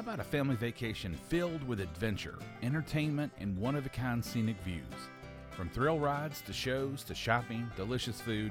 [0.00, 4.56] How about a family vacation filled with adventure, entertainment, and one of a kind scenic
[4.62, 4.80] views?
[5.50, 8.50] From thrill rides to shows to shopping, delicious food,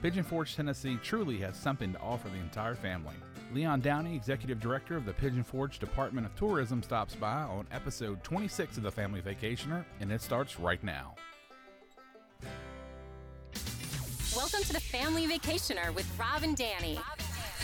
[0.00, 3.12] Pigeon Forge, Tennessee truly has something to offer the entire family.
[3.52, 8.24] Leon Downey, Executive Director of the Pigeon Forge Department of Tourism, stops by on episode
[8.24, 11.14] 26 of The Family Vacationer, and it starts right now.
[14.34, 16.98] Welcome to the Family Vacationer with Rob and Danny,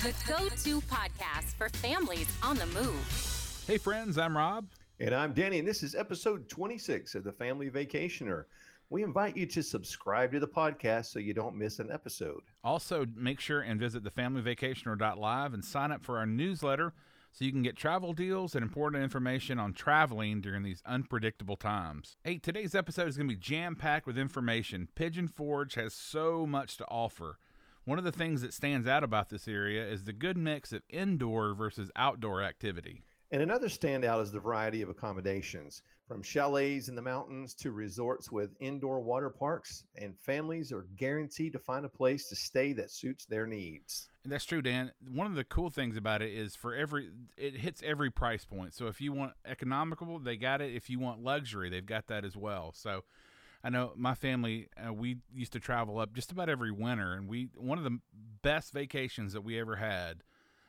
[0.02, 3.62] the go to podcast for families on the move.
[3.68, 4.66] Hey, friends, I'm Rob.
[4.98, 8.46] And I'm Danny, and this is episode 26 of the Family Vacationer.
[8.90, 12.40] We invite you to subscribe to the podcast so you don't miss an episode.
[12.64, 16.92] Also, make sure and visit thefamilyvacationer.live and sign up for our newsletter
[17.30, 22.16] so you can get travel deals and important information on traveling during these unpredictable times.
[22.24, 24.88] Hey, today's episode is going to be jam packed with information.
[24.96, 27.38] Pigeon Forge has so much to offer.
[27.84, 30.82] One of the things that stands out about this area is the good mix of
[30.88, 33.02] indoor versus outdoor activity.
[33.32, 38.30] And another standout is the variety of accommodations, from chalets in the mountains to resorts
[38.30, 42.92] with indoor water parks, and families are guaranteed to find a place to stay that
[42.92, 44.08] suits their needs.
[44.22, 44.92] And that's true, Dan.
[45.08, 48.74] One of the cool things about it is for every it hits every price point.
[48.74, 50.72] So if you want economical, they got it.
[50.74, 52.72] If you want luxury, they've got that as well.
[52.74, 53.02] So
[53.64, 57.28] I know my family uh, we used to travel up just about every winter, and
[57.28, 57.98] we one of the
[58.42, 60.22] best vacations that we ever had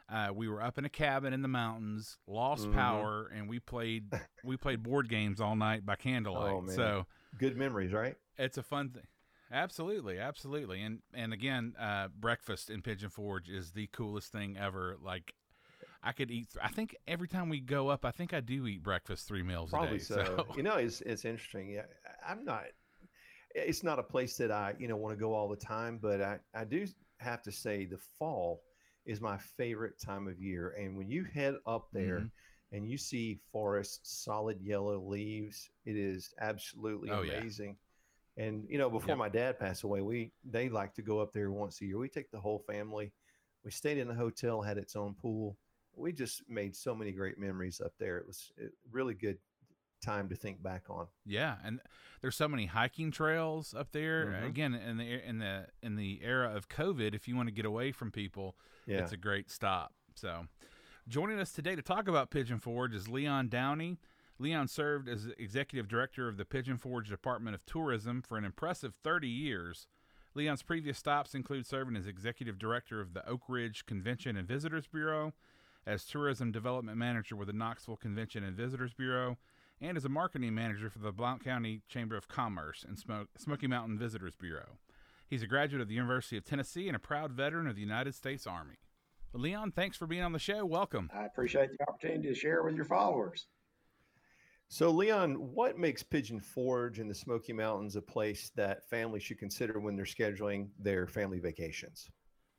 [0.10, 2.76] uh, we were up in a cabin in the mountains, lost mm-hmm.
[2.76, 4.14] power, and we played
[4.44, 6.54] we played board games all night by candlelight.
[6.54, 7.06] Oh, so
[7.38, 8.16] good memories, right?
[8.38, 9.08] It's a fun thing.
[9.52, 14.98] Absolutely, absolutely, and and again, uh, breakfast in Pigeon Forge is the coolest thing ever.
[15.02, 15.34] Like
[16.04, 16.48] I could eat.
[16.62, 19.70] I think every time we go up, I think I do eat breakfast three meals
[19.70, 20.04] Probably a day.
[20.04, 20.24] So.
[20.26, 20.46] so.
[20.56, 21.70] you know, it's it's interesting.
[21.70, 21.86] Yeah,
[22.28, 22.66] I'm not.
[23.54, 26.22] It's not a place that I you know want to go all the time, but
[26.22, 26.88] I I do
[27.20, 28.62] have to say the fall
[29.06, 30.76] is my favorite time of year.
[30.80, 32.76] And when you head up there mm-hmm.
[32.76, 37.78] and you see forests, solid yellow leaves, it is absolutely oh, amazing.
[38.38, 38.46] Yeah.
[38.46, 41.52] And you know, before my dad passed away, we they like to go up there
[41.52, 42.00] once a year.
[42.00, 43.12] We take the whole family.
[43.64, 45.56] We stayed in a hotel, had its own pool.
[45.96, 48.18] We just made so many great memories up there.
[48.18, 48.52] It was
[48.92, 49.38] really good
[50.04, 51.08] time to think back on.
[51.26, 51.80] Yeah, and
[52.22, 54.26] there's so many hiking trails up there.
[54.26, 54.46] Mm-hmm.
[54.46, 57.66] Again, in the in the in the era of COVID, if you want to get
[57.66, 58.56] away from people,
[58.86, 59.00] yeah.
[59.00, 59.94] it's a great stop.
[60.16, 60.46] So,
[61.08, 63.98] joining us today to talk about Pigeon Forge is Leon Downey.
[64.40, 68.94] Leon served as executive director of the Pigeon Forge Department of Tourism for an impressive
[69.04, 69.88] 30 years.
[70.36, 74.88] Leon's previous stops include serving as executive director of the Oak Ridge Convention and Visitors
[74.88, 75.34] Bureau,
[75.86, 79.38] as tourism development manager with the Knoxville Convention and Visitors Bureau,
[79.84, 82.98] and as a marketing manager for the Blount County Chamber of Commerce and
[83.38, 84.78] Smoky Mountain Visitors Bureau.
[85.30, 88.16] He's a graduate of the University of Tennessee and a proud veteran of the United
[88.16, 88.76] States Army.
[89.34, 90.66] Well, Leon, thanks for being on the show.
[90.66, 91.10] Welcome.
[91.14, 93.48] I appreciate the opportunity to share with your followers.
[94.70, 99.38] So, Leon, what makes Pigeon Forge in the Smoky Mountains a place that families should
[99.38, 102.10] consider when they're scheduling their family vacations?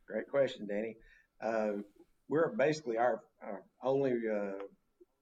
[0.06, 0.96] Great question, Danny.
[1.41, 1.80] Uh,
[2.28, 4.62] we're basically our, our only uh,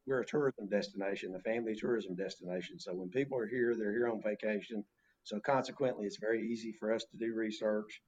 [0.07, 2.79] we're a tourism destination, a family tourism destination.
[2.79, 4.85] So when people are here, they're here on vacation.
[5.25, 8.01] So consequently, it's very easy for us to do research,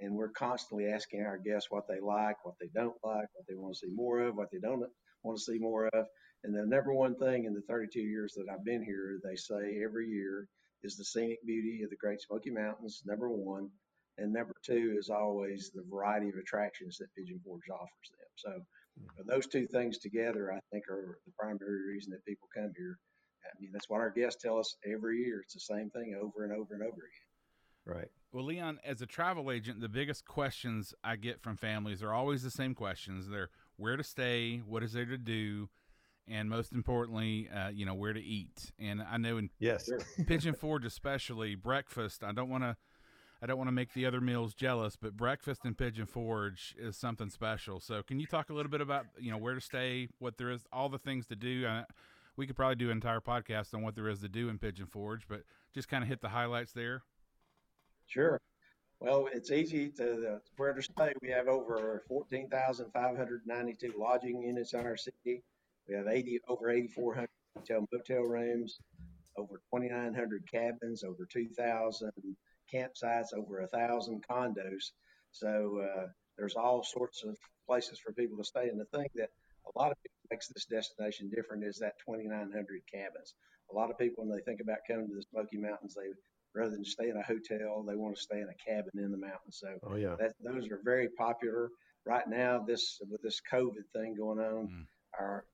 [0.00, 3.54] and we're constantly asking our guests what they like, what they don't like, what they
[3.54, 4.82] want to see more of, what they don't
[5.22, 6.06] want to see more of.
[6.44, 9.82] And the number one thing in the 32 years that I've been here, they say
[9.84, 10.48] every year
[10.82, 13.68] is the scenic beauty of the Great Smoky Mountains, number one.
[14.18, 18.28] And number two is always the variety of attractions that Pigeon Forge offers them.
[18.36, 18.62] So
[19.00, 19.28] Mm-hmm.
[19.28, 22.98] Those two things together, I think, are the primary reason that people come here.
[23.44, 25.40] I mean, that's what our guests tell us every year.
[25.42, 27.28] It's the same thing over and over and over again.
[27.84, 28.08] Right.
[28.30, 32.42] Well, Leon, as a travel agent, the biggest questions I get from families are always
[32.42, 33.28] the same questions.
[33.28, 35.68] They're where to stay, what is there to do,
[36.28, 38.70] and most importantly, uh, you know, where to eat.
[38.78, 39.90] And I know in yes,
[40.26, 42.76] Pigeon Forge, especially breakfast, I don't want to
[43.42, 46.96] I don't want to make the other meals jealous, but breakfast in Pigeon Forge is
[46.96, 47.80] something special.
[47.80, 50.50] So, can you talk a little bit about you know where to stay, what there
[50.50, 51.66] is, all the things to do?
[51.66, 51.82] Uh,
[52.36, 54.86] we could probably do an entire podcast on what there is to do in Pigeon
[54.86, 55.42] Forge, but
[55.74, 57.02] just kind of hit the highlights there.
[58.06, 58.40] Sure.
[59.00, 61.12] Well, it's easy to uh, where to stay.
[61.20, 65.42] We have over 14,592 lodging units in our city.
[65.88, 68.78] We have 80 over 8,400 hotel motel rooms,
[69.36, 72.12] over 2,900 cabins, over 2,000
[72.72, 74.92] campsites, over a thousand condos.
[75.30, 77.36] So uh, there's all sorts of
[77.66, 78.68] places for people to stay.
[78.68, 79.30] And the thing that
[79.66, 82.52] a lot of people makes this destination different is that 2,900
[82.92, 83.34] cabins.
[83.70, 86.10] A lot of people, when they think about coming to the Smoky Mountains, they
[86.54, 89.16] rather than stay in a hotel, they want to stay in a cabin in the
[89.16, 89.58] mountains.
[89.60, 90.16] So oh, yeah.
[90.18, 91.70] that, those are very popular
[92.04, 92.62] right now.
[92.66, 94.84] This with this COVID thing going on, mm.
[95.18, 95.44] our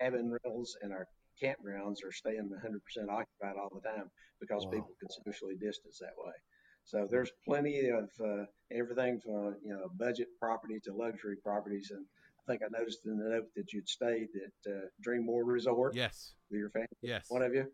[0.00, 1.06] cabin rentals and our
[1.42, 4.10] campgrounds are staying 100% occupied all the time
[4.40, 4.72] because wow.
[4.72, 6.32] people can socially distance that way.
[6.84, 12.04] So there's plenty of uh, everything from you know budget property to luxury properties, and
[12.40, 15.94] I think I noticed in the note that you'd stayed at uh, Dreammore Resort.
[15.94, 16.32] Yes.
[16.50, 16.88] With your family.
[17.02, 17.26] Yes.
[17.28, 17.66] One of you.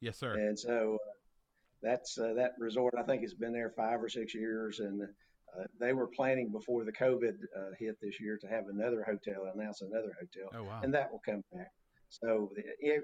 [0.00, 0.34] Yes, sir.
[0.34, 1.12] And so uh,
[1.82, 2.94] that's uh, that resort.
[2.98, 6.84] I think has been there five or six years, and uh, they were planning before
[6.84, 10.80] the COVID uh, hit this year to have another hotel, announce another hotel, oh, wow.
[10.82, 11.70] and that will come back.
[12.22, 12.50] So,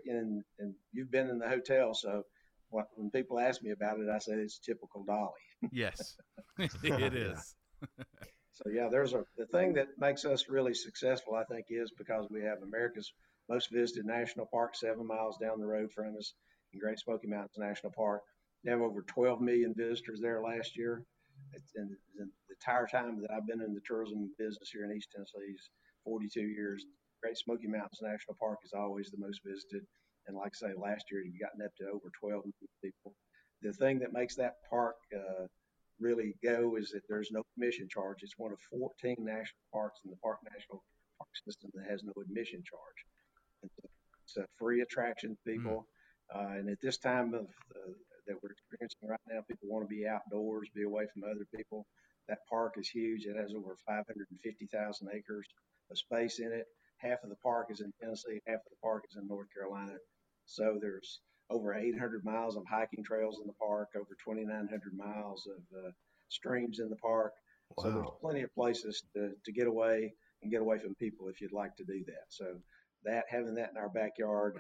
[0.06, 2.24] and, and you've been in the hotel, so
[2.70, 5.30] what, when people ask me about it, I say it's typical Dolly.
[5.70, 6.16] yes,
[6.58, 7.54] it is.
[8.52, 12.26] so yeah, there's a the thing that makes us really successful, I think, is because
[12.30, 13.12] we have America's
[13.48, 16.34] most visited national park seven miles down the road from us
[16.72, 18.22] in Great Smoky Mountains National Park.
[18.64, 21.02] We have over 12 million visitors there last year.
[21.76, 25.56] And the entire time that I've been in the tourism business here in East Tennessee,
[26.04, 26.86] 42 years,
[27.22, 29.86] Great Smoky Mountains National Park is always the most visited.
[30.26, 33.14] And like I say, last year you've gotten up to over 12 million people.
[33.62, 35.46] The thing that makes that park uh,
[36.00, 38.22] really go is that there's no admission charge.
[38.22, 40.82] It's one of 14 national parks in the Park National
[41.18, 43.70] Park system that has no admission charge.
[44.24, 45.86] It's a free attraction to people.
[46.34, 46.34] Mm.
[46.34, 47.92] Uh, and at this time of uh,
[48.26, 51.86] that we're experiencing right now, people want to be outdoors, be away from other people.
[52.28, 53.26] That park is huge.
[53.26, 55.46] It has over 550,000 acres
[55.90, 56.66] of space in it.
[57.02, 59.98] Half of the park is in Tennessee, half of the park is in North Carolina.
[60.46, 61.20] So there's
[61.50, 65.90] over 800 miles of hiking trails in the park, over 2,900 miles of uh,
[66.28, 67.32] streams in the park.
[67.76, 67.84] Wow.
[67.84, 70.12] So there's plenty of places to, to get away
[70.42, 72.26] and get away from people if you'd like to do that.
[72.28, 72.44] So
[73.04, 74.54] that having that in our backyard,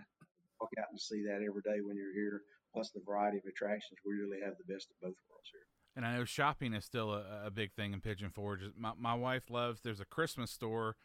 [0.60, 2.42] walk out and see that every day when you're here,
[2.74, 5.66] plus the variety of attractions, we really have the best of both worlds here.
[5.94, 8.60] And I know shopping is still a, a big thing in Pigeon Forge.
[8.78, 9.80] My, my wife loves.
[9.82, 10.96] There's a Christmas store.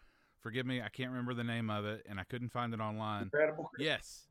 [0.47, 3.23] Forgive me, I can't remember the name of it, and I couldn't find it online.
[3.23, 3.69] Incredible.
[3.77, 4.27] Yes.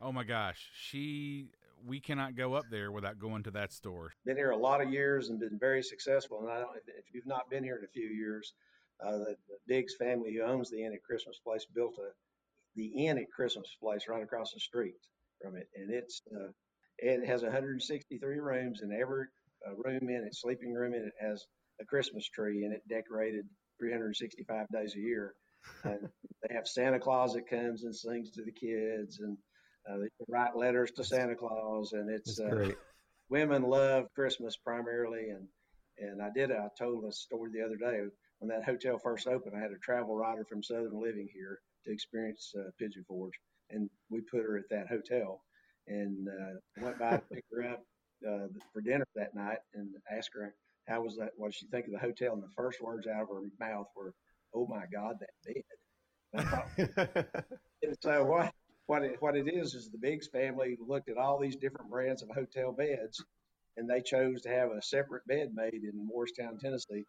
[0.00, 1.46] Oh my gosh, she.
[1.86, 4.12] We cannot go up there without going to that store.
[4.26, 6.40] Been here a lot of years and been very successful.
[6.40, 8.52] And I don't, if you've not been here in a few years,
[9.00, 12.10] uh, the, the Biggs family who owns the Inn at Christmas Place built a
[12.74, 14.98] the Inn at Christmas Place right across the street
[15.40, 16.50] from it, and it's uh,
[16.98, 19.26] it has 163 rooms, and every
[19.64, 21.44] uh, room in it, sleeping room in it, has
[21.80, 23.44] a Christmas tree and it, decorated
[23.78, 25.34] 365 days a year.
[25.84, 26.08] And
[26.42, 29.36] they have Santa Claus that comes and sings to the kids, and
[29.90, 32.70] uh, they write letters to Santa Claus, and it's uh,
[33.28, 35.46] women love Christmas primarily, and
[35.98, 38.06] and I did I told a story the other day.
[38.38, 39.54] When that hotel first opened.
[39.54, 43.90] I had a travel writer from Southern Living here to experience uh, Pigeon Forge, and
[44.08, 45.42] we put her at that hotel
[45.86, 47.84] and uh, went by to pick her up
[48.26, 50.54] uh, for dinner that night and asked her
[50.88, 53.22] how was that, what did she think of the hotel, and the first words out
[53.22, 54.12] of her mouth were,
[54.54, 55.64] "Oh my God, that bed."
[57.82, 58.52] and so what
[58.86, 62.22] what it, what it is is the Biggs family looked at all these different brands
[62.22, 63.22] of hotel beds,
[63.76, 67.04] and they chose to have a separate bed made in Morristown, Tennessee.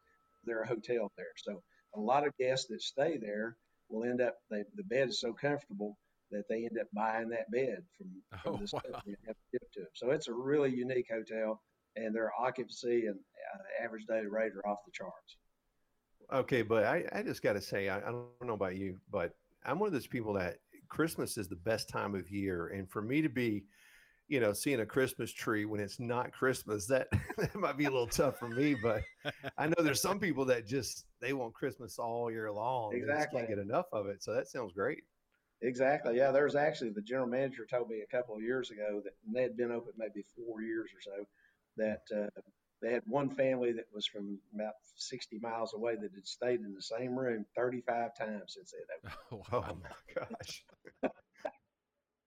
[0.45, 1.61] Their hotel there, so
[1.95, 3.57] a lot of guests that stay there
[3.89, 5.97] will end up they, the bed is so comfortable
[6.31, 8.07] that they end up buying that bed from,
[8.41, 8.79] from oh, this wow.
[8.79, 9.89] company and have to give it to them.
[9.94, 11.61] So it's a really unique hotel,
[11.95, 15.37] and their occupancy and uh, average daily rate are off the charts.
[16.31, 19.36] Okay, but I, I just got to say, I, I don't know about you, but
[19.66, 20.57] I'm one of those people that
[20.88, 23.64] Christmas is the best time of year, and for me to be
[24.31, 27.90] you know, seeing a Christmas tree when it's not Christmas, that, that might be a
[27.90, 28.73] little tough for me.
[28.81, 29.04] But
[29.57, 32.95] I know there's some people that just they want Christmas all year long.
[32.95, 33.42] Exactly.
[33.42, 34.23] can't get enough of it.
[34.23, 35.04] So that sounds great.
[35.61, 36.16] Exactly.
[36.16, 36.31] Yeah.
[36.31, 39.57] There's actually the general manager told me a couple of years ago that they had
[39.57, 41.28] been open maybe four years or so.
[41.76, 42.42] That uh,
[42.81, 46.73] they had one family that was from about 60 miles away that had stayed in
[46.73, 49.44] the same room 35 times since they had opened.
[49.54, 49.66] Oh, wow.
[49.69, 50.64] oh my gosh.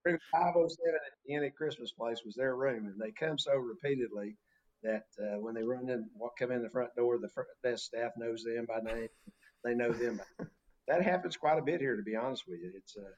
[0.05, 3.55] room 507 at the Inn at Christmas Place was their room, and they come so
[3.55, 4.37] repeatedly
[4.83, 7.85] that uh, when they run in, walk, come in the front door, the front desk
[7.85, 9.07] staff knows them by name.
[9.63, 10.21] They know them.
[10.87, 12.71] that happens quite a bit here, to be honest with you.
[12.75, 13.09] It's uh,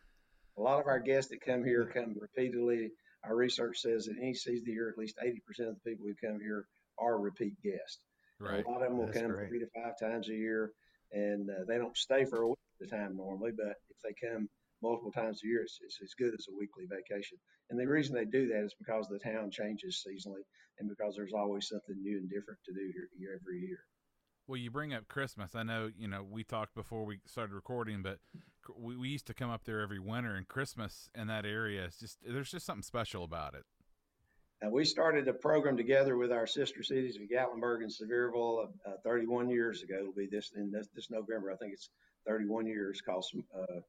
[0.57, 2.91] a lot of our guests that come here come repeatedly.
[3.23, 6.05] Our research says that any season of the year, at least 80% of the people
[6.07, 6.65] who come here
[6.99, 7.99] are repeat guests.
[8.39, 8.65] Right.
[8.65, 9.49] A lot of them will That's come great.
[9.49, 10.71] three to five times a year,
[11.11, 13.51] and uh, they don't stay for a week at a time normally.
[13.55, 14.47] But if they come
[14.83, 17.37] multiple times a year, it's, it's as good as a weekly vacation.
[17.69, 20.43] And the reason they do that is because the town changes seasonally
[20.79, 23.79] and because there's always something new and different to do here, here every year.
[24.45, 25.55] Well, you bring up Christmas.
[25.55, 28.19] I know, you know, we talked before we started recording, but
[28.77, 31.97] we, we used to come up there every winter, and Christmas in that area is
[31.97, 33.63] just, there's just something special about it.
[34.61, 38.93] And we started a program together with our sister cities of Gatlinburg and Sevierville uh,
[39.03, 39.97] 31 years ago.
[39.99, 41.51] It'll be this in this, this, November.
[41.51, 41.89] I think it's
[42.27, 43.23] 31 years called
[43.55, 43.79] uh,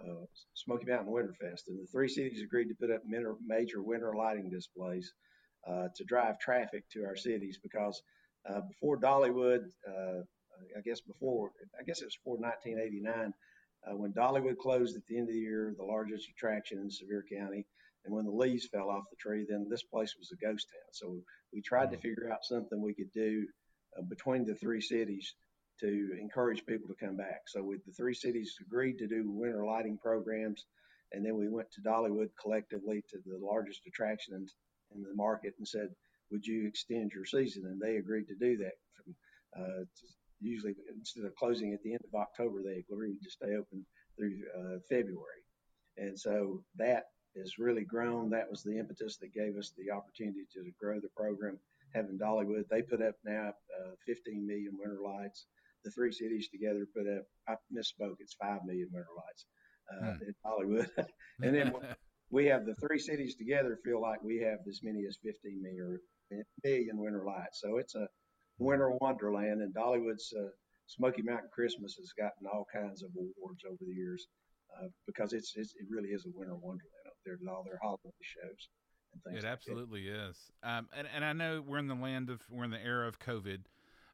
[0.00, 4.48] uh, Smoky Mountain Winterfest, and the three cities agreed to put up major winter lighting
[4.48, 5.12] displays
[5.68, 8.02] uh, to drive traffic to our cities because
[8.48, 10.20] uh, before Dollywood, uh,
[10.76, 13.32] I guess before, I guess it was before 1989,
[13.86, 17.24] uh, when Dollywood closed at the end of the year, the largest attraction in Sevier
[17.30, 17.66] County,
[18.04, 20.88] and when the leaves fell off the tree, then this place was a ghost town.
[20.92, 21.16] So
[21.52, 22.02] we tried to mm.
[22.02, 23.46] figure out something we could do
[23.98, 25.34] uh, between the three cities
[25.80, 27.42] to encourage people to come back.
[27.46, 30.64] So with the three cities agreed to do winter lighting programs,
[31.12, 34.46] and then we went to Dollywood collectively to the largest attraction in,
[34.96, 35.88] in the market and said,
[36.30, 38.72] "Would you extend your season?" And they agreed to do that.
[38.94, 39.14] From,
[39.58, 39.84] uh,
[40.40, 43.84] usually, instead of closing at the end of October, they agreed to stay open
[44.16, 45.42] through uh, February.
[45.96, 47.04] And so that
[47.36, 48.30] has really grown.
[48.30, 51.58] That was the impetus that gave us the opportunity to grow the program.
[51.94, 55.46] Having Dollywood, they put up now uh, 15 million winter lights
[55.84, 57.24] the three cities together put up.
[57.46, 58.16] I misspoke.
[58.18, 59.46] It's five million winter lights
[59.92, 60.22] uh, hmm.
[60.22, 60.88] in Dollywood.
[61.42, 61.72] and then
[62.30, 66.00] we have the three cities together feel like we have as many as 15 million,
[66.64, 67.60] million winter lights.
[67.60, 68.08] So it's a
[68.58, 70.48] winter wonderland, and Dollywood's uh,
[70.86, 74.26] Smoky Mountain Christmas has gotten all kinds of awards over the years
[74.76, 76.93] uh, because it's, it's, it really is a winter wonderland
[77.24, 78.68] up there with all their holiday shows.
[79.32, 82.72] It absolutely is, um, and and I know we're in the land of we're in
[82.72, 83.60] the era of COVID,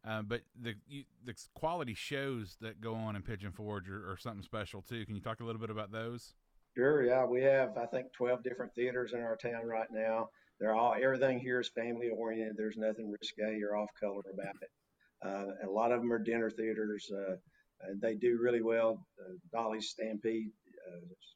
[0.06, 4.18] uh, but the you, the quality shows that go on in Pigeon Forge are, are,
[4.18, 5.06] something special too.
[5.06, 6.34] Can you talk a little bit about those?
[6.76, 7.02] Sure.
[7.02, 10.28] Yeah, we have I think twelve different theaters in our town right now.
[10.60, 12.58] They're all everything here is family oriented.
[12.58, 14.70] There's nothing risque or off color about it.
[15.24, 17.10] Uh, a lot of them are dinner theaters.
[17.10, 17.36] Uh,
[17.82, 19.06] and they do really well.
[19.18, 20.50] Uh, Dolly's Stampede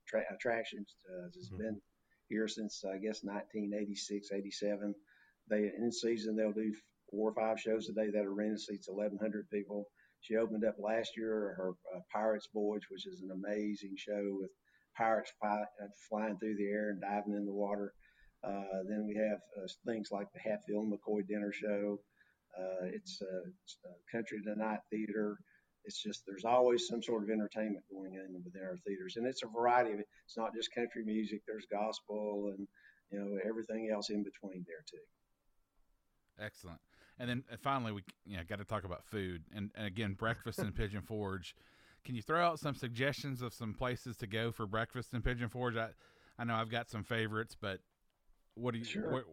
[0.08, 1.62] tra- attractions uh, has mm-hmm.
[1.62, 1.80] been
[2.28, 4.94] here since I guess 1986, 87.
[5.50, 6.73] They in season they'll do
[7.11, 8.11] four or five shows a day.
[8.11, 9.87] That arena seats 1,100 people.
[10.20, 14.50] She opened up last year her uh, Pirates Voyage, which is an amazing show with
[14.96, 17.92] pirates fly, uh, flying through the air and diving in the water.
[18.42, 21.99] Uh, then we have uh, things like the Hatfield McCoy Dinner Show.
[22.58, 23.76] Uh, it's, it's
[24.12, 25.37] Country Tonight Theater.
[25.84, 29.42] It's just there's always some sort of entertainment going on within our theaters, and it's
[29.42, 30.06] a variety of it.
[30.24, 31.42] It's not just country music.
[31.46, 32.66] There's gospel and
[33.10, 35.04] you know everything else in between there too.
[36.42, 36.80] Excellent.
[37.18, 39.42] And then uh, finally, we you know, got to talk about food.
[39.54, 41.54] And, and again, breakfast in Pigeon Forge.
[42.04, 45.48] Can you throw out some suggestions of some places to go for breakfast in Pigeon
[45.48, 45.76] Forge?
[45.76, 45.90] I,
[46.38, 47.80] I know I've got some favorites, but
[48.54, 48.84] what do you?
[48.84, 49.10] Sure.
[49.10, 49.24] What,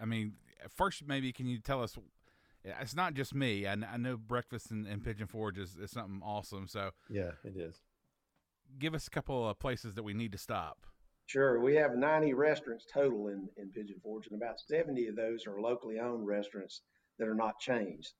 [0.00, 0.34] I mean,
[0.76, 1.96] first, maybe can you tell us?
[2.64, 3.66] It's not just me.
[3.66, 6.68] I, I know breakfast in, in Pigeon Forge is, is something awesome.
[6.68, 7.80] So yeah, it is.
[8.78, 10.86] Give us a couple of places that we need to stop.
[11.26, 11.60] Sure.
[11.60, 15.60] We have 90 restaurants total in, in Pigeon Forge, and about 70 of those are
[15.60, 16.82] locally owned restaurants
[17.18, 18.14] that are not chains.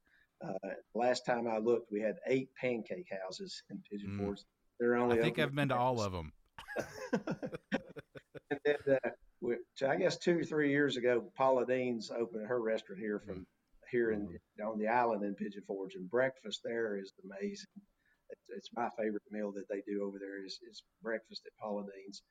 [0.45, 4.25] Uh, last time I looked, we had eight pancake houses in Pigeon mm.
[4.25, 4.41] Forge.
[4.81, 5.19] They're only.
[5.19, 6.33] I think I've been to all of them.
[8.51, 12.47] and then, uh, we, so I guess two or three years ago, Paula Deen's opened
[12.47, 13.45] her restaurant here from mm.
[13.93, 14.67] Here in mm.
[14.67, 17.77] on the island in Pigeon Forge, and breakfast there is amazing.
[18.31, 21.83] It's, it's, my favorite meal that they do over there is, is breakfast at Paula
[21.83, 22.23] Deen's.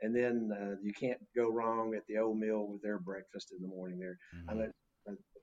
[0.00, 3.60] And then uh, you can't go wrong at the old mill with their breakfast in
[3.60, 4.16] the morning there.
[4.36, 4.50] Mm-hmm.
[4.50, 4.72] I mean,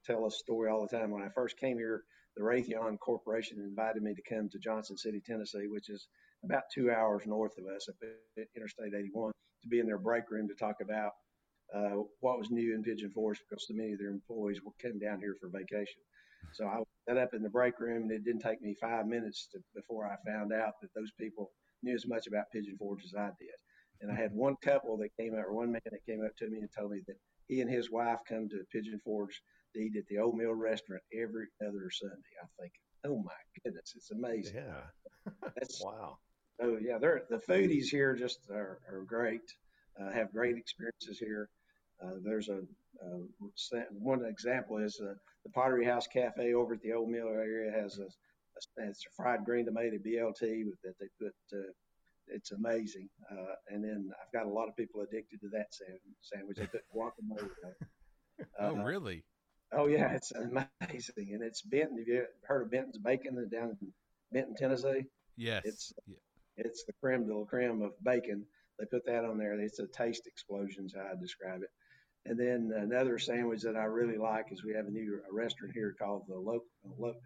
[0.06, 1.12] tell a story all the time.
[1.12, 2.04] When I first came here,
[2.38, 6.08] the Raytheon Corporation invited me to come to Johnson City, Tennessee, which is
[6.44, 7.96] about two hours north of us up
[8.38, 9.32] at Interstate 81,
[9.64, 11.12] to be in their break room to talk about
[11.76, 15.00] uh, what was new in Pigeon Forge because so many of their employees were coming
[15.00, 16.02] down here for vacation.
[16.54, 19.50] So I set up in the break room, and it didn't take me five minutes
[19.52, 21.52] to, before I found out that those people
[21.84, 23.58] knew as much about Pigeon Forge as I did.
[24.02, 26.50] And I had one couple that came out, or one man that came up to
[26.50, 27.18] me and told me that
[27.48, 29.42] he and his wife come to Pigeon Forge
[29.74, 32.16] to eat at the Old Mill Restaurant every other Sunday.
[32.42, 32.72] I think,
[33.06, 34.56] oh my goodness, it's amazing.
[34.56, 36.18] Yeah, that's wow.
[36.62, 39.42] Oh yeah, they're the foodies here just are, are great.
[40.00, 41.50] Uh, have great experiences here.
[42.04, 42.60] Uh, there's a
[43.04, 47.72] uh, one example is uh, the Pottery House Cafe over at the Old Mill area
[47.72, 51.34] has a, a it's a fried green tomato BLT that they put.
[51.54, 51.72] Uh,
[52.28, 55.68] it's amazing, uh, and then I've got a lot of people addicted to that
[56.22, 56.58] sandwich.
[56.58, 57.50] They put guacamole.
[58.60, 59.24] oh, really?
[59.72, 62.00] Oh yeah, it's amazing, and it's Benton.
[62.00, 63.94] Have you heard of Benton's Bacon down in
[64.32, 65.06] Benton, Tennessee?
[65.38, 65.62] Yes.
[65.66, 66.16] It's yeah.
[66.58, 68.46] it's the creme de la creme of bacon.
[68.80, 69.54] They put that on there.
[69.60, 71.70] It's a taste explosion, how I describe it.
[72.28, 75.74] And then another sandwich that I really like is we have a new a restaurant
[75.74, 76.66] here called the local.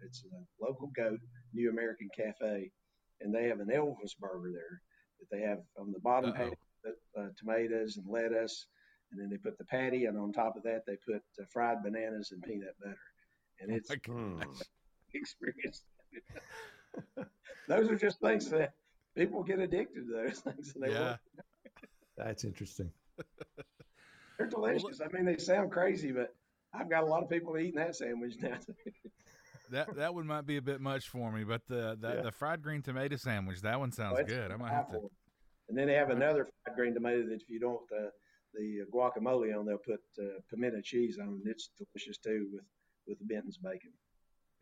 [0.04, 1.20] It's a local goat
[1.54, 2.70] New American Cafe,
[3.20, 4.82] and they have an Elvis burger there
[5.20, 6.52] that they have on the bottom half
[7.18, 8.66] uh, tomatoes and lettuce
[9.10, 11.82] and then they put the patty, and on top of that, they put uh, fried
[11.82, 12.96] bananas and peanut butter,
[13.60, 14.52] and oh it's oh
[15.14, 15.82] experience.
[17.68, 18.74] Those are just things that
[19.16, 21.16] people get addicted to those things, and they yeah.
[22.16, 22.90] That's interesting.
[24.40, 24.98] They're delicious.
[24.98, 26.34] Well, I mean, they sound crazy, but
[26.72, 28.56] I've got a lot of people eating that sandwich now.
[29.70, 32.22] that that one might be a bit much for me, but the the, yeah.
[32.22, 34.50] the fried green tomato sandwich that one sounds oh, good.
[34.50, 35.00] I might have to.
[35.68, 38.08] And then they have another fried green tomato that if you don't uh,
[38.54, 41.28] the guacamole on, they'll put uh, pimento cheese on.
[41.28, 42.64] And it's delicious too with
[43.06, 43.92] with Benton's bacon.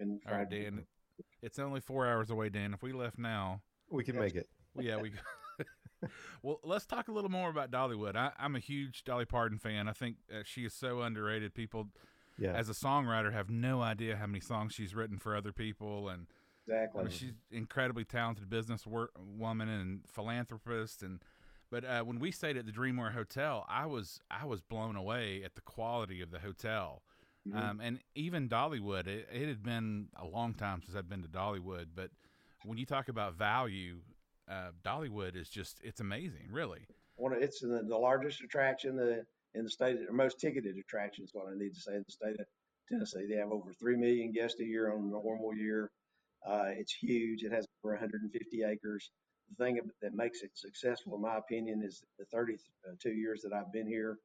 [0.01, 0.87] And All right, Dan.
[1.41, 2.75] It's only four hours away, Dan.
[2.75, 4.49] If we left now, we can make it.
[4.77, 5.13] Yeah, we.
[6.43, 8.15] Well, let's talk a little more about Dollywood.
[8.15, 9.89] I, am a huge Dolly Parton fan.
[9.89, 11.55] I think uh, she is so underrated.
[11.55, 11.89] People,
[12.39, 12.53] yeah.
[12.53, 16.27] as a songwriter, have no idea how many songs she's written for other people, and
[16.67, 21.03] exactly, I mean, she's incredibly talented business woman and philanthropist.
[21.03, 21.21] And
[21.71, 25.43] but uh, when we stayed at the Dreammore Hotel, I was I was blown away
[25.45, 27.03] at the quality of the hotel.
[27.49, 27.59] Mm-hmm.
[27.59, 31.29] Um, and even Dollywood, it, it had been a long time since I'd been to
[31.29, 32.11] Dollywood, but
[32.65, 33.99] when you talk about value,
[34.51, 36.81] uh, Dollywood is just it's amazing, really.
[37.17, 39.25] One, of, it's the, the largest attraction the,
[39.55, 42.13] in the state, or most ticketed attraction is what I need to say in the
[42.13, 42.47] state of
[42.89, 43.27] Tennessee.
[43.29, 45.91] They have over three million guests a year on a normal year.
[46.47, 47.43] Uh, it's huge.
[47.43, 49.11] It has over 150 acres.
[49.51, 53.73] The thing that makes it successful, in my opinion, is the 32 years that I've
[53.73, 54.19] been here.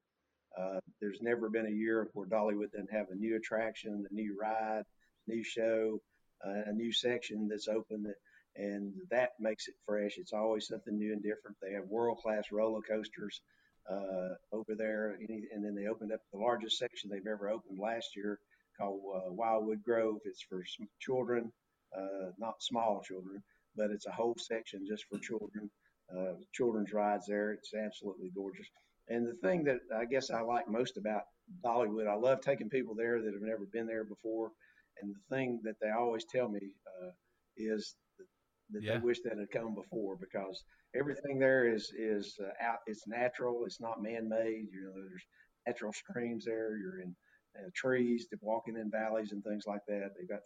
[0.57, 4.37] Uh, there's never been a year where Dollywood didn't have a new attraction, a new
[4.39, 4.83] ride,
[5.27, 5.99] new show,
[6.45, 8.15] uh, a new section that's open that
[8.55, 10.13] and that makes it fresh.
[10.17, 11.57] It's always something new and different.
[11.61, 13.41] They have world class roller coasters
[13.89, 18.15] uh, over there, and then they opened up the largest section they've ever opened last
[18.15, 18.39] year
[18.79, 20.17] called uh, Wildwood Grove.
[20.25, 20.63] It's for
[20.99, 21.51] children,
[21.97, 23.43] uh, not small children,
[23.75, 25.69] but it's a whole section just for children.
[26.15, 27.53] Uh, children's rides there.
[27.53, 28.67] It's absolutely gorgeous.
[29.09, 31.23] And the thing that I guess I like most about
[31.65, 34.51] Dollywood, I love taking people there that have never been there before.
[35.01, 36.59] And the thing that they always tell me
[37.01, 37.09] uh,
[37.57, 37.95] is
[38.73, 38.93] that yeah.
[38.93, 40.63] they wish that had come before because
[40.95, 42.79] everything there is is uh, out.
[42.87, 43.63] It's natural.
[43.65, 44.67] It's not man made.
[44.71, 45.23] You know, there's
[45.67, 46.77] natural streams there.
[46.77, 47.15] You're in
[47.57, 50.11] uh, trees, walking in valleys and things like that.
[50.17, 50.41] They've got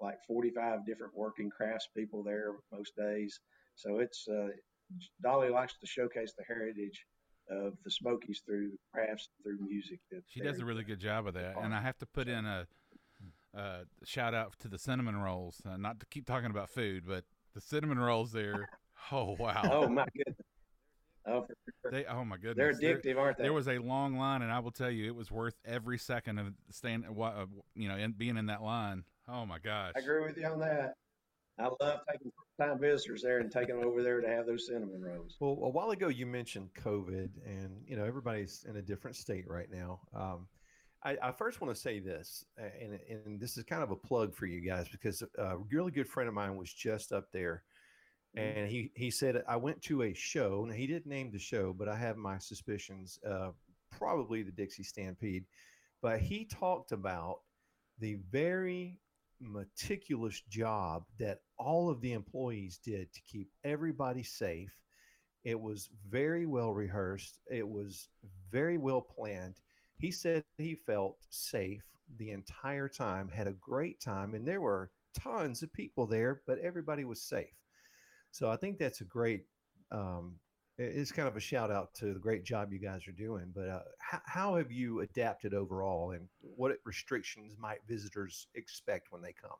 [0.00, 3.38] like 45 different working crafts people there most days.
[3.74, 4.48] So it's uh,
[5.22, 7.04] Dolly likes to showcase the heritage
[7.50, 10.00] of the Smokies through crafts, through music.
[10.28, 12.66] She does a really good job of that, and I have to put in a
[13.56, 15.62] uh, shout out to the cinnamon rolls.
[15.66, 18.68] Uh, not to keep talking about food, but the cinnamon rolls there.
[19.10, 19.62] Oh wow.
[19.72, 20.36] Oh my goodness.
[21.26, 21.46] Oh,
[21.82, 21.90] sure.
[21.90, 22.78] they, oh my goodness.
[22.78, 23.44] They're addictive, there, aren't they?
[23.44, 26.38] There was a long line, and I will tell you, it was worth every second
[26.38, 29.04] of staying, uh, you know, in, being in that line.
[29.28, 29.92] Oh my gosh.
[29.96, 30.94] I agree with you on that.
[31.58, 35.02] I love taking time visitors there and taking them over there to have those cinnamon
[35.02, 35.36] rolls.
[35.40, 39.48] Well, a while ago you mentioned COVID, and you know everybody's in a different state
[39.48, 40.00] right now.
[40.14, 40.46] Um,
[41.04, 44.34] I, I, first want to say this, and, and this is kind of a plug
[44.34, 47.62] for you guys because a really good friend of mine was just up there,
[48.36, 48.58] mm-hmm.
[48.58, 50.64] and he he said I went to a show.
[50.68, 53.18] Now he didn't name the show, but I have my suspicions.
[53.26, 53.50] Uh,
[53.96, 55.44] probably the Dixie Stampede,
[56.02, 57.40] but he talked about
[58.00, 58.98] the very
[59.40, 64.72] meticulous job that all of the employees did to keep everybody safe.
[65.44, 67.38] It was very well rehearsed.
[67.50, 68.08] It was
[68.50, 69.54] very well planned
[69.98, 71.82] he said he felt safe
[72.16, 76.58] the entire time, had a great time, and there were tons of people there, but
[76.58, 77.54] everybody was safe.
[78.30, 79.44] So I think that's a great.
[79.90, 80.36] Um,
[80.78, 83.50] it's kind of a shout out to the great job you guys are doing.
[83.52, 89.20] But uh, how, how have you adapted overall, and what restrictions might visitors expect when
[89.20, 89.58] they come?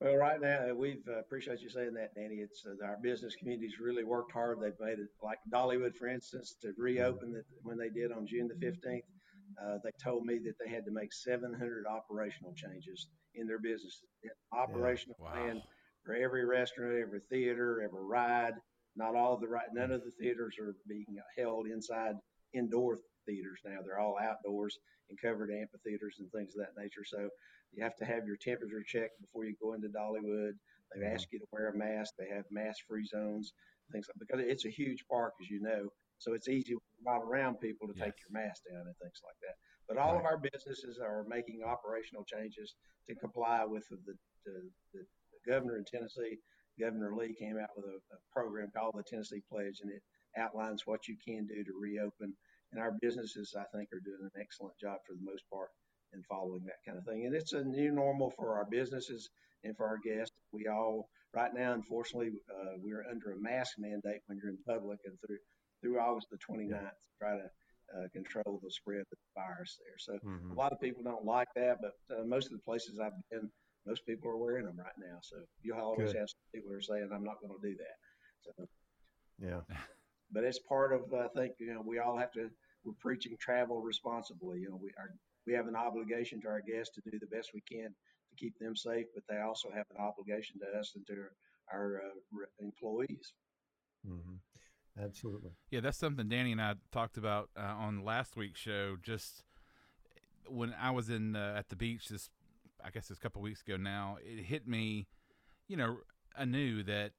[0.00, 2.36] Well, right now we've uh, appreciate you saying that, Danny.
[2.36, 4.58] It's uh, our business community's really worked hard.
[4.60, 8.48] They've made it like Dollywood, for instance, to reopen it when they did on June
[8.48, 9.04] the fifteenth.
[9.62, 14.02] Uh, they told me that they had to make 700 operational changes in their business.
[14.52, 15.24] Operational yeah.
[15.24, 15.32] wow.
[15.32, 15.62] plan
[16.04, 18.54] for every restaurant, every theater, every ride.
[18.96, 21.06] Not all the right, none of the theaters are being
[21.38, 22.14] held inside
[22.54, 23.78] indoor theaters now.
[23.84, 27.04] They're all outdoors and covered amphitheaters and things of that nature.
[27.04, 27.28] So
[27.72, 30.52] you have to have your temperature checked before you go into Dollywood.
[30.94, 32.14] They ask you to wear a mask.
[32.18, 33.52] They have mask-free zones,
[33.92, 35.88] things like because it's a huge park, as you know.
[36.20, 38.04] So it's easy while around people to yes.
[38.04, 39.56] take your mask down and things like that.
[39.88, 40.20] But all right.
[40.20, 42.76] of our businesses are making operational changes
[43.08, 44.14] to comply with the, the,
[44.92, 46.38] the, the governor in Tennessee.
[46.78, 50.02] Governor Lee came out with a, a, program called the Tennessee Pledge, and it
[50.38, 52.32] outlines what you can do to reopen.
[52.72, 55.68] And our businesses, I think, are doing an excellent job for the most part
[56.12, 57.26] in following that kind of thing.
[57.26, 59.28] And it's a new normal for our businesses
[59.64, 60.36] and for our guests.
[60.52, 65.00] We all, right now, unfortunately, uh, we're under a mask mandate when you're in public
[65.04, 65.38] and through
[65.80, 66.78] through August the 29th yeah.
[66.78, 67.50] to try to
[67.96, 69.98] uh, control the spread of the virus there.
[69.98, 70.52] So mm-hmm.
[70.52, 73.50] a lot of people don't like that, but uh, most of the places I've been,
[73.86, 75.18] most people are wearing them right now.
[75.22, 76.20] So you'll always Good.
[76.20, 77.96] have some people who are saying, I'm not going to do that.
[78.42, 78.68] So
[79.42, 79.60] Yeah.
[80.32, 82.50] but it's part of I think you know we all have to
[82.84, 84.60] we're preaching travel responsibly.
[84.60, 85.10] You know we are
[85.46, 88.58] we have an obligation to our guests to do the best we can to keep
[88.58, 91.24] them safe, but they also have an obligation to us and to
[91.72, 93.32] our uh, employees.
[94.06, 94.36] Mm-hmm.
[95.02, 95.50] Absolutely.
[95.70, 98.96] Yeah, that's something Danny and I talked about uh, on last week's show.
[99.02, 99.44] Just
[100.46, 102.30] when I was in uh, at the beach this,
[102.84, 105.06] I guess it's a couple weeks ago now, it hit me,
[105.68, 105.98] you know,
[106.36, 107.12] anew that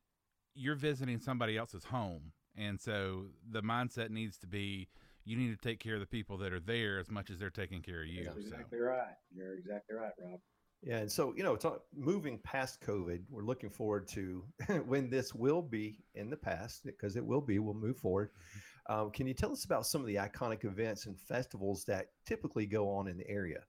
[0.54, 4.90] you're visiting somebody else's home, and so the mindset needs to be
[5.24, 7.50] you need to take care of the people that are there as much as they're
[7.50, 8.26] taking care of you.
[8.26, 8.86] That's exactly so.
[8.86, 9.16] right.
[9.34, 10.40] You're exactly right, Rob.
[10.84, 14.44] Yeah, and so you know, talk, moving past COVID, we're looking forward to
[14.86, 17.60] when this will be in the past because it will be.
[17.60, 18.30] We'll move forward.
[18.30, 18.94] Mm-hmm.
[18.94, 22.66] Um, can you tell us about some of the iconic events and festivals that typically
[22.66, 23.60] go on in the area?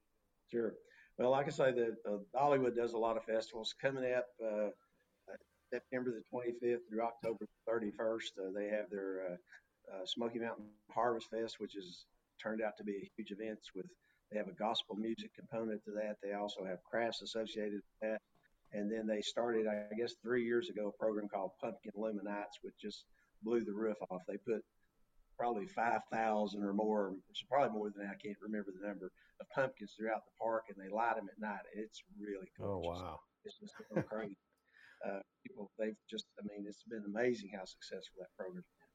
[0.50, 0.72] Sure.
[1.18, 4.26] Well, like I say, the uh, Dollywood does a lot of festivals coming up.
[4.42, 4.68] Uh,
[5.72, 11.28] September the 25th through October 31st, uh, they have their uh, uh, Smoky Mountain Harvest
[11.30, 12.04] Fest, which has
[12.42, 13.86] turned out to be a huge event with
[14.32, 16.16] they have a gospel music component to that.
[16.22, 18.20] They also have crafts associated with that.
[18.72, 22.74] And then they started, I guess, three years ago, a program called Pumpkin LumiNights, which
[22.80, 23.04] just
[23.42, 24.22] blew the roof off.
[24.26, 24.64] They put
[25.38, 29.10] probably 5,000 or more, which is probably more than that, I can't remember the number,
[29.40, 31.66] of pumpkins throughout the park, and they light them at night.
[31.74, 32.80] It's really cool.
[32.80, 33.20] Oh, wow.
[33.44, 33.74] It's just
[34.08, 34.38] crazy.
[35.04, 38.92] Uh, people, they've just, I mean, it's been amazing how successful that program's been.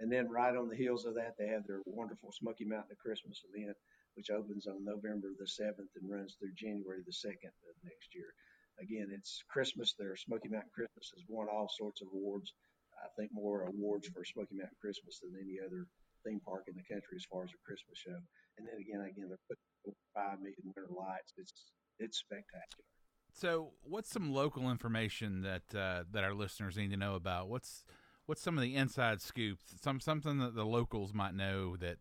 [0.00, 3.42] And then right on the heels of that, they have their wonderful Smoky Mountain Christmas
[3.52, 3.76] event,
[4.18, 8.34] which opens on November the 7th and runs through January the 2nd of next year.
[8.82, 9.94] Again, it's Christmas.
[9.94, 12.52] Their Smoky Mountain Christmas has won all sorts of awards.
[12.98, 15.86] I think more awards for Smoky Mountain Christmas than any other
[16.26, 18.18] theme park in the country as far as a Christmas show.
[18.58, 21.38] And then again, again, they're putting five million winter lights.
[21.38, 21.70] It's
[22.02, 22.90] it's spectacular.
[23.30, 27.48] So, what's some local information that uh, that our listeners need to know about?
[27.48, 27.84] What's
[28.26, 29.78] what's some of the inside scoops?
[29.80, 31.98] Some something that the locals might know that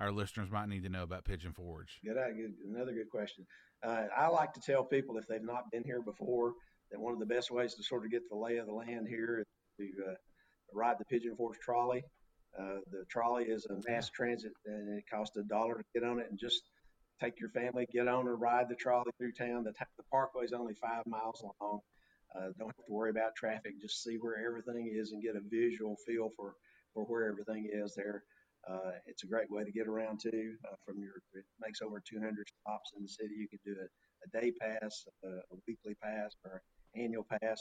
[0.00, 1.98] our listeners might need to know about Pigeon Forge?
[2.04, 3.46] Good, good another good question.
[3.82, 6.52] Uh, I like to tell people if they've not been here before
[6.90, 9.06] that one of the best ways to sort of get the lay of the land
[9.08, 9.46] here is
[9.78, 10.14] to uh,
[10.72, 12.02] ride the Pigeon Forge trolley.
[12.58, 16.18] Uh, the trolley is a mass transit and it costs a dollar to get on
[16.18, 16.62] it and just
[17.20, 19.64] take your family, get on and ride the trolley through town.
[19.64, 21.80] The, t- the parkway is only five miles long.
[22.34, 23.80] Uh, don't have to worry about traffic.
[23.80, 26.54] Just see where everything is and get a visual feel for,
[26.94, 28.22] for where everything is there.
[28.66, 30.56] Uh, it's a great way to get around too.
[30.64, 33.34] Uh, from your, it makes over 200 stops in the city.
[33.38, 36.62] You can do a, a day pass, a, a, weekly pass, or
[36.96, 37.60] annual pass.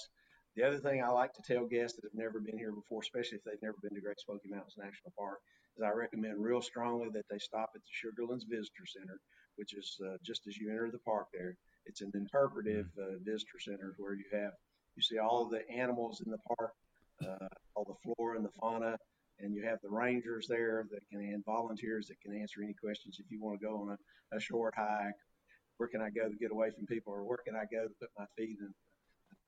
[0.55, 3.37] The other thing I like to tell guests that have never been here before, especially
[3.37, 5.37] if they've never been to Great Smoky Mountains National Park,
[5.77, 9.19] is I recommend real strongly that they stop at the Sugarlands Visitor Center,
[9.55, 11.55] which is uh, just as you enter the park there.
[11.85, 13.03] It's an interpretive mm.
[13.03, 14.51] uh, visitor center where you have
[14.97, 16.73] you see all of the animals in the park,
[17.23, 18.97] uh, all the flora and the fauna
[19.39, 23.19] and you have the rangers there that can and volunteers that can answer any questions
[23.19, 25.13] if you want to go on a, a short hike.
[25.77, 27.93] Where can i go to get away from people or where can i go to
[28.01, 28.73] put my feet in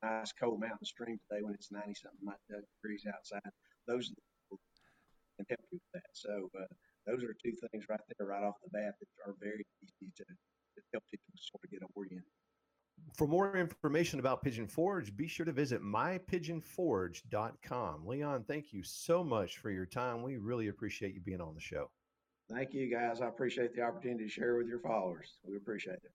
[0.03, 2.37] a nice cold mountain stream today when it's 90 something
[2.81, 3.51] degrees outside?
[3.87, 4.13] Those
[5.37, 6.11] can help you with that.
[6.13, 6.69] So uh,
[7.07, 10.23] those are two things right there right off the bat that are very easy to,
[10.23, 12.38] to help people sort of get oriented
[13.15, 18.07] for more information about Pigeon Forge, be sure to visit mypigeonforge.com.
[18.07, 20.23] Leon, thank you so much for your time.
[20.23, 21.89] We really appreciate you being on the show.
[22.49, 23.21] Thank you, guys.
[23.21, 25.33] I appreciate the opportunity to share with your followers.
[25.47, 26.11] We appreciate it.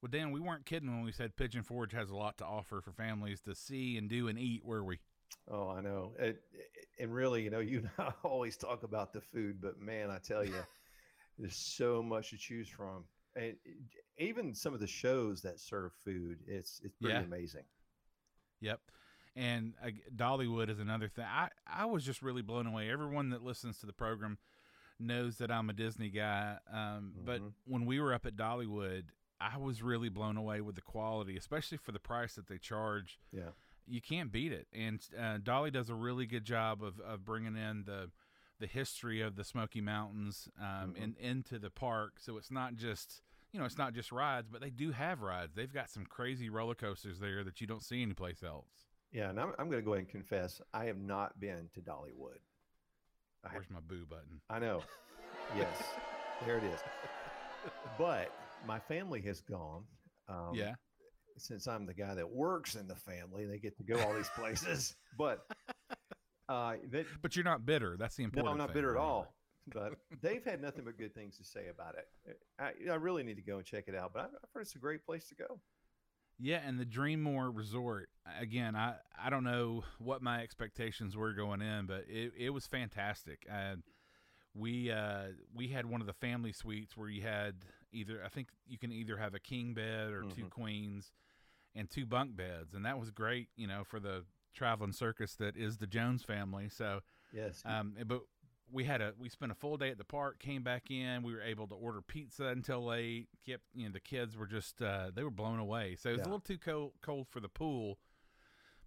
[0.00, 2.80] Well, Dan, we weren't kidding when we said Pigeon Forge has a lot to offer
[2.80, 4.98] for families to see and do and eat, were we?
[5.50, 6.12] Oh, I know.
[6.18, 6.40] It,
[6.98, 10.18] and really, you know, you and I always talk about the food, but man, I
[10.18, 10.54] tell you,
[11.38, 13.04] there's so much to choose from
[13.36, 13.56] and
[14.18, 17.22] even some of the shows that serve food, it's it's pretty yeah.
[17.22, 17.64] amazing.
[18.60, 18.80] Yep.
[19.34, 21.26] And uh, Dollywood is another thing.
[21.26, 22.90] I, I was just really blown away.
[22.90, 24.38] Everyone that listens to the program
[24.98, 26.56] knows that I'm a Disney guy.
[26.72, 27.26] Um, mm-hmm.
[27.26, 29.04] But when we were up at Dollywood,
[29.38, 33.18] I was really blown away with the quality, especially for the price that they charge.
[33.30, 33.50] Yeah.
[33.86, 34.68] You can't beat it.
[34.72, 38.10] And uh, Dolly does a really good job of, of bringing in the
[38.58, 41.02] the history of the Smoky Mountains um, mm-hmm.
[41.02, 42.14] and into the park.
[42.18, 43.20] So it's not just
[43.52, 45.54] you know, it's not just rides, but they do have rides.
[45.54, 48.68] They've got some crazy roller coasters there that you don't see anyplace else.
[49.12, 51.80] Yeah, and I'm, I'm going to go ahead and confess, I have not been to
[51.80, 52.40] Dollywood.
[53.44, 54.40] I Where's have, my boo button?
[54.50, 54.82] I know.
[55.56, 55.68] yes,
[56.44, 56.80] there it is.
[57.98, 58.32] But
[58.66, 59.84] my family has gone.
[60.28, 60.74] Um, yeah.
[61.38, 64.30] Since I'm the guy that works in the family, they get to go all these
[64.36, 64.96] places.
[65.18, 65.46] but
[66.48, 67.96] uh, that, but you're not bitter.
[67.98, 68.46] That's the important.
[68.46, 69.34] No, I'm not thing, bitter at all
[69.72, 72.38] but they've had nothing but good things to say about it.
[72.58, 74.12] I, I, really need to go and check it out.
[74.14, 75.60] But I've heard it's a great place to go.
[76.38, 78.08] Yeah, and the Dreammore Resort.
[78.40, 82.66] Again, I I don't know what my expectations were going in, but it it was
[82.66, 83.46] fantastic.
[83.50, 83.82] And
[84.54, 87.54] we uh we had one of the family suites where you had
[87.92, 90.42] either I think you can either have a king bed or mm-hmm.
[90.42, 91.12] two queens
[91.74, 94.24] and two bunk beds, and that was great, you know, for the
[94.54, 96.68] traveling circus that is the Jones family.
[96.68, 97.00] So
[97.32, 98.22] yes, um, but
[98.72, 101.32] we had a we spent a full day at the park came back in we
[101.32, 105.10] were able to order pizza until late kept you know the kids were just uh,
[105.14, 106.24] they were blown away so it was yeah.
[106.24, 107.98] a little too cold cold for the pool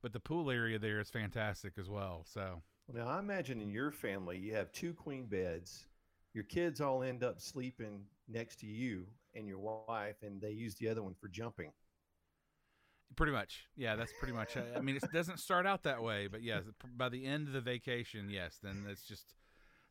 [0.01, 2.61] but the pool area there is fantastic as well so
[2.93, 5.85] now i imagine in your family you have two queen beds
[6.33, 10.75] your kids all end up sleeping next to you and your wife and they use
[10.75, 11.71] the other one for jumping
[13.15, 13.95] Pretty much, yeah.
[13.95, 14.55] That's pretty much.
[14.55, 16.63] I mean, it doesn't start out that way, but yes,
[16.95, 19.33] by the end of the vacation, yes, then it's just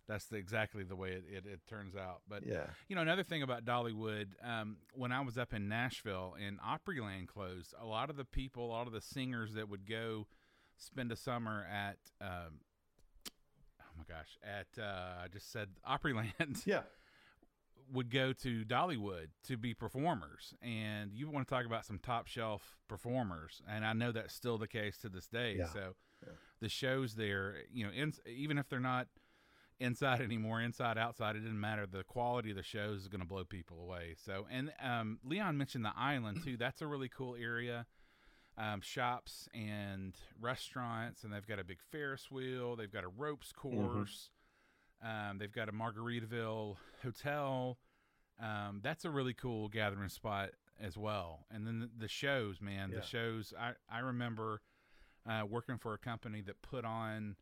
[0.08, 2.22] that's the, exactly the way it, it, it, turns out.
[2.28, 6.34] But yeah, you know, another thing about Dollywood, um, when I was up in Nashville
[6.44, 9.88] and Opryland closed, a lot of the people, a lot of the singers that would
[9.88, 10.26] go
[10.78, 12.60] spend a summer at, um,
[13.80, 16.66] oh my gosh, at uh, I just said Opryland.
[16.66, 16.82] Yeah.
[17.94, 22.26] Would go to Dollywood to be performers, and you want to talk about some top
[22.26, 25.56] shelf performers, and I know that's still the case to this day.
[25.58, 25.72] Yeah.
[25.72, 26.32] So, yeah.
[26.60, 29.06] the shows there, you know, in, even if they're not
[29.80, 31.36] inside anymore, inside, outside.
[31.36, 31.86] It didn't matter.
[31.86, 34.14] The quality of the shows is going to blow people away.
[34.24, 36.56] So, and um, Leon mentioned the island too.
[36.58, 37.86] That's a really cool area.
[38.56, 42.74] Um, shops and restaurants, and they've got a big Ferris wheel.
[42.74, 43.86] They've got a ropes mm-hmm.
[43.86, 44.30] course.
[45.04, 45.30] Mm-hmm.
[45.30, 47.78] Um, they've got a Margaritaville hotel.
[48.40, 51.46] Um, that's a really cool gathering spot as well.
[51.52, 53.00] And then the, the shows, man, yeah.
[53.00, 53.52] the shows.
[53.58, 54.60] I I remember
[55.28, 57.36] uh, working for a company that put on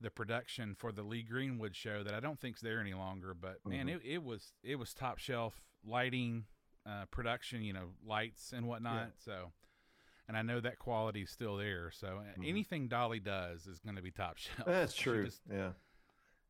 [0.00, 3.34] the production for the Lee Greenwood show that I don't think's there any longer.
[3.34, 4.06] But man, mm-hmm.
[4.06, 5.54] it, it was it was top shelf
[5.84, 6.44] lighting,
[6.86, 8.94] uh, production, you know, lights and whatnot.
[8.94, 9.24] Yeah.
[9.24, 9.52] So,
[10.28, 11.90] and I know that quality's still there.
[11.92, 12.42] So mm-hmm.
[12.44, 14.66] anything Dolly does is going to be top shelf.
[14.66, 15.26] That's true.
[15.26, 15.70] Just, yeah.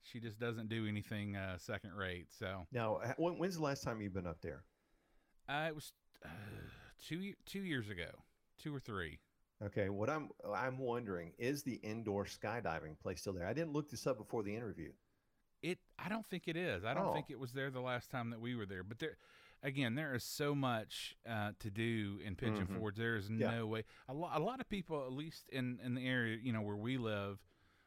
[0.03, 2.29] She just doesn't do anything uh, second rate.
[2.39, 4.63] So now, when's the last time you've been up there?
[5.49, 5.93] Uh, it was
[6.25, 6.29] uh,
[7.05, 8.11] two two years ago,
[8.63, 9.19] two or three.
[9.65, 13.47] Okay, what I'm I'm wondering is the indoor skydiving place still there?
[13.47, 14.91] I didn't look this up before the interview.
[15.63, 16.85] It I don't think it is.
[16.85, 17.13] I don't oh.
[17.15, 18.83] think it was there the last time that we were there.
[18.83, 19.17] But there
[19.63, 22.79] again, there is so much uh, to do in Pigeon mm-hmm.
[22.79, 22.97] Forge.
[22.97, 23.51] There is yeah.
[23.51, 23.85] no way.
[24.09, 26.77] A lot a lot of people, at least in in the area you know where
[26.77, 27.39] we live,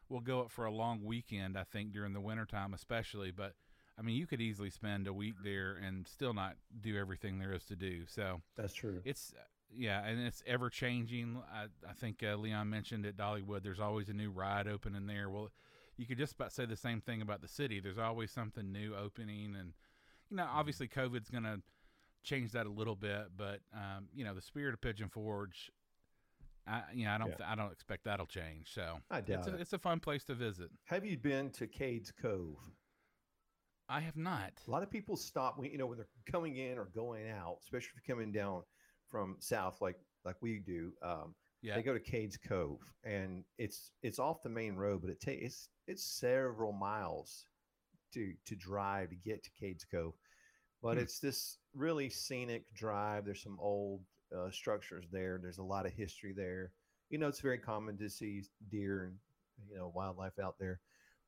[0.09, 1.55] will go up for a long weekend.
[1.55, 3.53] I think during the wintertime especially, but.
[3.97, 7.51] I mean, you could easily spend a week there and still not do everything there
[7.51, 8.05] is to do.
[8.07, 9.01] So that's true.
[9.03, 9.33] It's
[9.75, 11.37] yeah, and it's ever changing.
[11.53, 15.29] I, I think uh, Leon mentioned at Dollywood, there's always a new ride opening there.
[15.29, 15.49] Well,
[15.97, 17.79] you could just about say the same thing about the city.
[17.79, 19.73] There's always something new opening, and
[20.29, 21.61] you know, obviously, COVID's going to
[22.23, 25.71] change that a little bit, but um, you know, the spirit of Pigeon Forge.
[26.67, 27.35] I, you know, I don't, yeah.
[27.35, 28.71] th- I don't expect that'll change.
[28.73, 29.61] So I doubt it's a, it.
[29.61, 30.69] it's a fun place to visit.
[30.85, 32.57] Have you been to Cades Cove?
[33.87, 34.53] I have not.
[34.67, 37.89] A lot of people stop, you know, when they're coming in or going out, especially
[37.95, 38.61] if you're coming down
[39.09, 40.91] from south like like we do.
[41.01, 41.75] Um, yeah.
[41.75, 45.43] They go to Cades Cove, and it's it's off the main road, but it takes
[45.43, 47.45] it's, it's several miles
[48.13, 50.13] to to drive to get to Cades Cove.
[50.81, 51.03] But hmm.
[51.03, 53.25] it's this really scenic drive.
[53.25, 54.01] There's some old
[54.35, 55.39] uh, structures there.
[55.41, 56.71] There's a lot of history there.
[57.09, 59.15] You know, it's very common to see deer and
[59.69, 60.79] you know wildlife out there.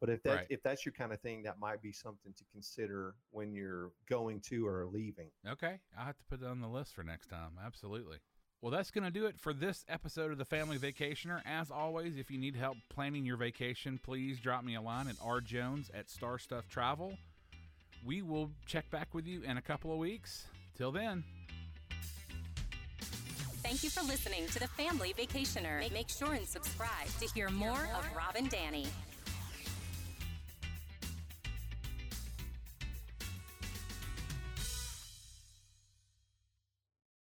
[0.01, 0.47] But if that right.
[0.49, 4.41] if that's your kind of thing, that might be something to consider when you're going
[4.49, 5.29] to or leaving.
[5.47, 7.51] Okay, I'll have to put it on the list for next time.
[7.63, 8.17] Absolutely.
[8.61, 11.41] Well, that's going to do it for this episode of the Family Vacationer.
[11.45, 15.17] As always, if you need help planning your vacation, please drop me a line at
[15.17, 17.17] rjones at Star Stuff Travel.
[18.05, 20.45] We will check back with you in a couple of weeks.
[20.75, 21.23] Till then.
[23.63, 25.91] Thank you for listening to the Family Vacationer.
[25.91, 28.87] Make sure and subscribe to hear more of Rob and Danny.